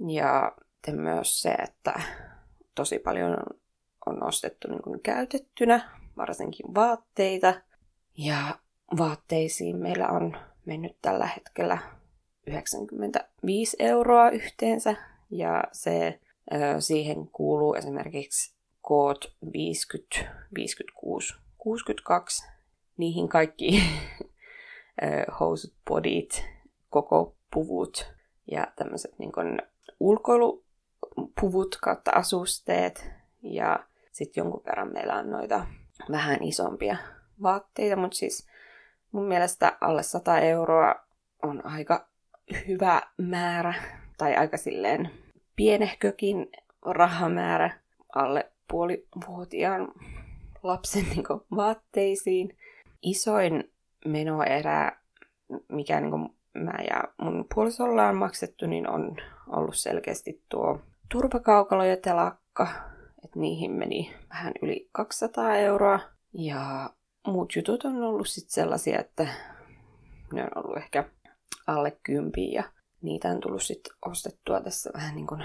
[0.08, 0.52] Ja
[0.92, 2.00] myös se, että
[2.74, 3.36] tosi paljon
[4.06, 7.54] on, ostettu niin kuin käytettynä, varsinkin vaatteita.
[8.18, 8.38] Ja
[8.98, 11.78] vaatteisiin meillä on mennyt tällä hetkellä
[12.46, 14.94] 95 euroa yhteensä.
[15.30, 16.20] Ja se,
[16.78, 22.48] siihen kuuluu esimerkiksi koot 50, 56, 62.
[22.96, 23.82] Niihin kaikki
[25.40, 26.44] housut, bodit,
[26.90, 28.12] koko puvut
[28.50, 29.62] ja tämmöiset niin
[30.00, 33.10] ulkoilupuvut kautta asusteet.
[33.42, 35.66] Ja sitten jonkun verran meillä on noita
[36.10, 36.96] vähän isompia
[37.42, 38.48] vaatteita, mutta siis
[39.12, 40.94] mun mielestä alle 100 euroa
[41.42, 42.08] on aika
[42.68, 43.74] hyvä määrä,
[44.18, 45.10] tai aika silleen
[45.56, 46.48] pienehkökin
[46.82, 47.70] rahamäärä
[48.14, 49.92] alle puolivuotiaan
[50.62, 52.56] lapsen niin kuin, vaatteisiin.
[53.02, 53.72] Isoin
[54.04, 54.92] menoerä,
[55.68, 59.16] mikä niin kuin, mä ja mun puolisolla on maksettu, niin on
[59.46, 62.68] ollut selkeästi tuo turvakaukalo ja telakka.
[63.24, 66.00] Et niihin meni vähän yli 200 euroa.
[66.32, 66.90] Ja
[67.26, 69.28] muut jutut on ollut sitten sellaisia, että
[70.32, 71.04] ne on ollut ehkä
[71.66, 72.64] alle kympiä
[73.06, 75.44] niitä on tullut sitten ostettua tässä vähän niin kuin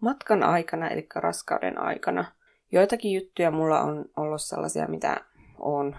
[0.00, 2.24] matkan aikana, eli raskauden aikana.
[2.72, 5.24] Joitakin juttuja mulla on ollut sellaisia, mitä
[5.58, 5.96] on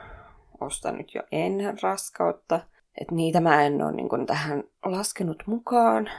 [0.62, 2.60] ostanut jo ennen raskautta.
[3.02, 6.10] Että niitä mä en ole niin tähän laskenut mukaan,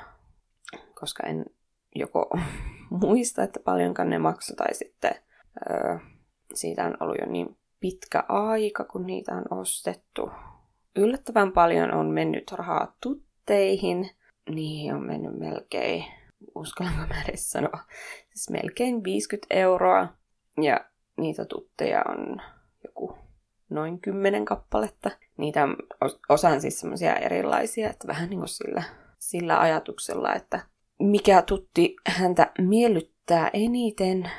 [1.00, 1.44] koska en
[1.94, 2.30] joko
[3.02, 5.14] muista, että paljonkaan ne maksoi, tai sitten
[5.70, 5.98] öö,
[6.54, 10.30] siitä on ollut jo niin pitkä aika, kun niitä on ostettu.
[10.96, 14.10] Yllättävän paljon on mennyt rahaa tutteihin.
[14.50, 16.04] Niihin on mennyt melkein,
[16.54, 17.78] uskallanko mä edes sanoa,
[18.34, 20.08] siis melkein 50 euroa.
[20.62, 20.80] Ja
[21.16, 22.42] niitä tutteja on
[22.84, 23.18] joku
[23.70, 25.10] noin kymmenen kappaletta.
[25.36, 25.76] Niitä on
[26.28, 28.82] osan siis semmoisia erilaisia, että vähän niin kuin sillä,
[29.18, 30.60] sillä ajatuksella, että
[30.98, 34.30] mikä tutti häntä miellyttää eniten.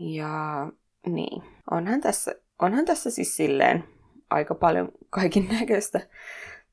[0.00, 0.66] Ja
[1.06, 3.84] niin, onhan tässä, onhan tässä siis silleen
[4.30, 6.00] aika paljon kaikin näköistä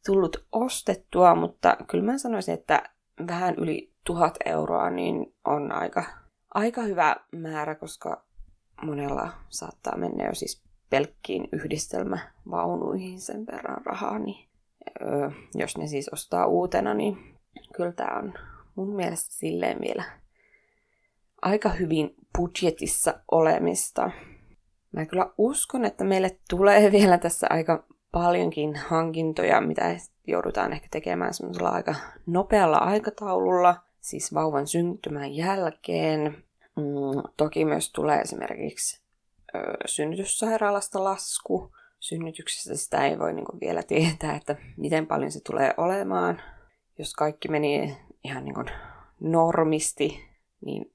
[0.06, 2.84] tullut ostettua, mutta kyllä mä sanoisin, että
[3.28, 6.04] vähän yli tuhat euroa niin on aika,
[6.54, 8.26] aika hyvä määrä, koska
[8.82, 14.50] monella saattaa mennä jo siis pelkkiin yhdistelmävaunuihin sen verran rahaa, niin
[15.02, 17.38] öö, jos ne siis ostaa uutena, niin
[17.76, 18.34] kyllä tämä on
[18.76, 20.04] mun mielestä silleen vielä
[21.42, 24.12] aika hyvin budjetissa olemista.
[24.92, 29.96] Mä kyllä uskon, että meille tulee vielä tässä aika paljonkin hankintoja, mitä
[30.28, 31.96] joudutaan ehkä tekemään semmoisella aika
[32.26, 36.44] nopealla aikataululla, siis vauvan syntymän jälkeen.
[36.76, 39.02] Mm, toki myös tulee esimerkiksi
[39.56, 45.40] ö, synnytyssairaalasta lasku synnytyksessä sitä ei voi niin kuin vielä tietää, että miten paljon se
[45.40, 46.42] tulee olemaan.
[47.00, 48.68] Jos kaikki meni ihan niin kuin
[49.20, 50.24] normisti,
[50.66, 50.94] niin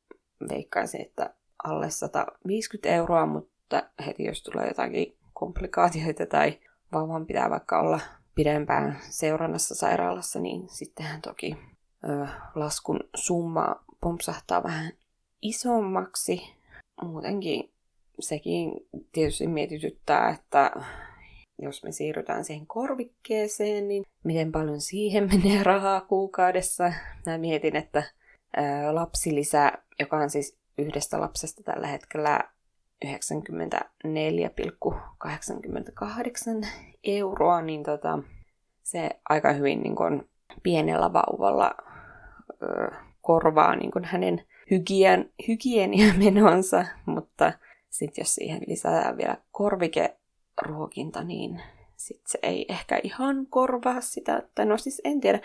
[0.48, 6.58] veikkaisin, että alle 150 euroa, mutta heti jos tulee jotakin komplikaatioita tai
[6.92, 8.00] vauvan pitää vaikka olla
[8.34, 11.56] pidempään seurannassa sairaalassa, niin sittenhän toki
[12.04, 14.92] ö, laskun summa pompsahtaa vähän
[15.42, 16.42] isommaksi.
[17.02, 17.70] Muutenkin
[18.20, 18.72] sekin
[19.12, 20.72] tietysti mietityttää, että
[21.62, 26.92] jos me siirrytään siihen korvikkeeseen, niin miten paljon siihen menee rahaa kuukaudessa.
[27.26, 28.02] Mä mietin, että
[28.56, 32.40] ää, lapsilisä, joka on siis yhdestä lapsesta tällä hetkellä
[33.04, 33.10] 94,88
[37.04, 38.18] euroa, niin tota,
[38.82, 40.28] se aika hyvin niin kun,
[40.62, 41.74] pienellä vauvalla
[42.62, 42.90] ö,
[43.20, 47.52] korvaa niin kun, hänen hygien, hygieniamenonsa, mutta
[47.90, 51.62] sitten jos siihen lisätään vielä korvikeruokinta, niin
[51.96, 54.42] sit se ei ehkä ihan korvaa sitä.
[54.54, 55.40] Tai no siis en tiedä.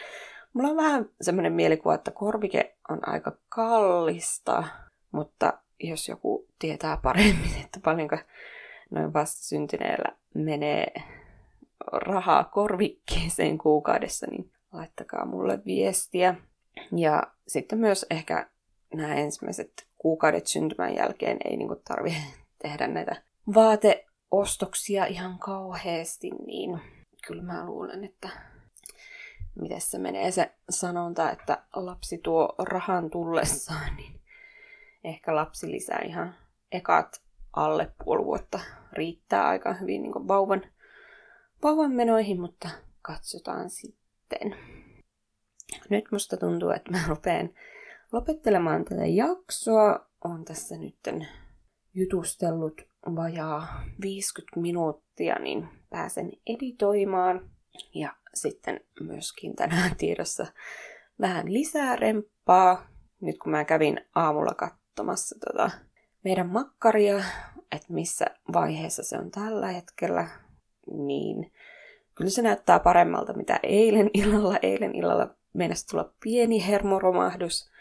[0.53, 4.63] Mulla on vähän semmoinen mielikuva, että korvike on aika kallista,
[5.11, 5.53] mutta
[5.83, 8.17] jos joku tietää paremmin, että paljonko
[8.89, 10.93] noin vastasyntyneellä menee
[11.91, 16.35] rahaa korvikkeeseen kuukaudessa, niin laittakaa mulle viestiä.
[16.95, 18.49] Ja sitten myös ehkä
[18.93, 22.19] nämä ensimmäiset kuukaudet syntymän jälkeen ei niin tarvitse
[22.63, 23.21] tehdä näitä
[23.53, 26.81] vaateostoksia ihan kauheasti, niin
[27.27, 28.29] kyllä mä luulen, että
[29.61, 34.22] miten se menee se sanonta, että lapsi tuo rahan tullessaan, niin
[35.03, 36.35] ehkä lapsi lisää ihan
[36.71, 37.21] ekat
[37.53, 38.59] alle puoli vuotta
[38.91, 40.61] riittää aika hyvin niin vauvan,
[41.63, 42.69] vauvan menoihin, mutta
[43.01, 44.55] katsotaan sitten.
[45.89, 47.49] Nyt musta tuntuu, että mä rupean
[48.11, 50.07] lopettelemaan tätä jaksoa.
[50.23, 51.27] on tässä nytten
[51.93, 52.81] jutustellut
[53.15, 57.49] vajaa 50 minuuttia, niin pääsen editoimaan.
[57.93, 60.45] Ja sitten myöskin tänään tiedossa
[61.21, 62.87] vähän lisää remppaa.
[63.21, 64.53] Nyt kun mä kävin aamulla
[64.93, 65.71] katsomassa tota
[66.23, 67.23] meidän makkaria,
[67.71, 70.27] että missä vaiheessa se on tällä hetkellä,
[70.91, 71.51] niin
[72.15, 74.57] kyllä se näyttää paremmalta mitä eilen illalla.
[74.61, 77.71] Eilen illalla meinasi tulla pieni hermoromahdus.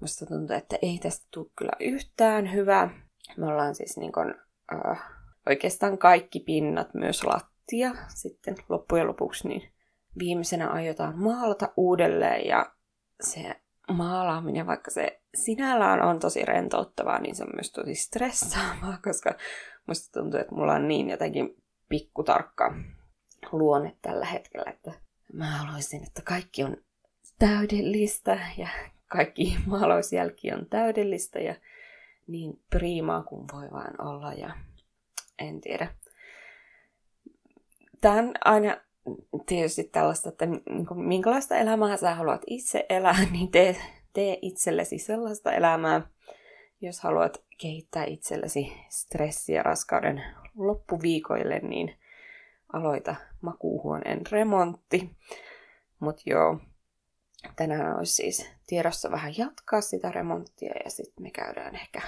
[0.00, 2.90] Musta tuntuu, että ei tästä tule kyllä yhtään hyvä.
[3.36, 4.34] Me ollaan siis niin kun,
[4.72, 5.02] äh,
[5.48, 9.72] oikeastaan kaikki pinnat, myös lattia sitten loppujen lopuksi, niin
[10.18, 12.72] viimeisenä aiotaan maalata uudelleen ja
[13.20, 13.60] se
[13.92, 19.34] maalaaminen, vaikka se sinällään on tosi rentouttavaa, niin se on myös tosi stressaavaa, koska
[19.86, 22.74] musta tuntuu, että mulla on niin jotenkin pikkutarkka
[23.52, 24.92] luonne tällä hetkellä, että
[25.32, 26.76] mä haluaisin, että kaikki on
[27.38, 28.68] täydellistä ja
[29.08, 31.54] kaikki maalausjälki on täydellistä ja
[32.26, 34.56] niin priimaa kuin voi vain olla ja
[35.38, 35.94] en tiedä.
[38.00, 38.76] Tämä on aina
[39.46, 40.46] tietysti tällaista, että
[40.94, 43.76] minkälaista elämää sä haluat itse elää, niin tee,
[44.12, 46.08] tee itsellesi sellaista elämää.
[46.80, 50.22] Jos haluat kehittää itsellesi stressiä raskauden
[50.56, 51.94] loppuviikoille, niin
[52.72, 55.10] aloita makuuhuoneen remontti.
[56.00, 56.60] Mutta joo,
[57.56, 62.02] tänään olisi siis tiedossa vähän jatkaa sitä remonttia ja sitten me käydään ehkä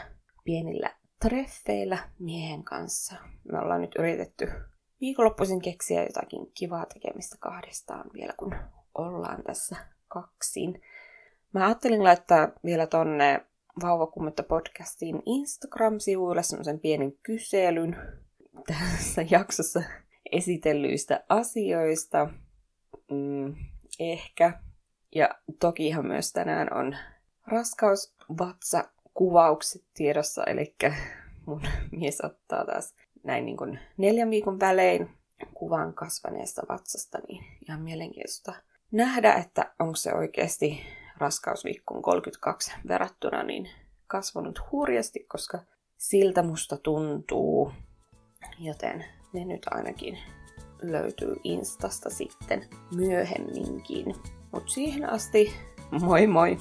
[0.45, 0.91] pienillä
[1.21, 3.17] treffeillä miehen kanssa.
[3.53, 4.49] Me ollaan nyt yritetty
[5.01, 8.55] viikonloppuisin keksiä jotakin kivaa tekemistä kahdestaan vielä, kun
[8.95, 9.77] ollaan tässä
[10.09, 10.83] kaksin.
[11.53, 13.41] Mä ajattelin laittaa vielä tonne
[13.83, 17.97] Vauvakummetta podcastin Instagram-sivuille semmoisen pienen kyselyn
[18.67, 19.83] tässä jaksossa
[20.33, 22.29] esitellyistä asioista.
[23.11, 23.55] Mm,
[23.99, 24.61] ehkä
[25.15, 25.29] ja
[25.61, 26.97] tokihan myös tänään on
[27.47, 28.85] raskausvatsa
[29.15, 30.75] kuvaukset tiedossa, eli
[31.47, 31.63] mun
[31.99, 32.95] mies ottaa taas
[33.29, 35.11] näin niin kuin neljän viikon välein
[35.55, 38.53] kuvan kasvaneesta vatsasta, niin ihan mielenkiintoista
[38.93, 40.81] nähdä, että onko se oikeasti
[41.19, 43.71] raskausviikkoon 32 verrattuna niin
[44.07, 45.59] kasvanut hurjasti, koska
[45.97, 47.73] siltä musta tuntuu,
[48.61, 50.19] joten ne nyt ainakin
[50.83, 52.65] löytyy Instasta sitten
[52.95, 54.15] myöhemminkin.
[54.53, 55.53] Mutta siihen asti,
[55.91, 56.59] moi moi!